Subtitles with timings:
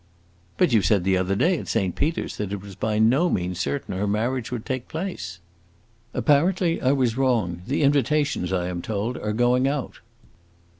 [0.57, 3.59] "But you said the other day at Saint Peter's that it was by no means
[3.59, 5.37] certain her marriage would take place."
[6.11, 9.99] "Apparently I was wrong: the invitations, I am told, are going out."